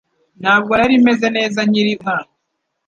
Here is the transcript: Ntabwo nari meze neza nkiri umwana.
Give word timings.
Ntabwo 0.41 0.71
nari 0.79 0.95
meze 1.05 1.27
neza 1.37 1.59
nkiri 1.69 1.91
umwana. 1.97 2.29